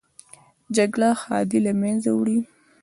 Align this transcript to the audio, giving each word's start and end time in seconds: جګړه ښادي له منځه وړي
جګړه 0.75 1.09
ښادي 1.21 1.59
له 1.65 1.71
منځه 1.81 2.09
وړي 2.13 2.39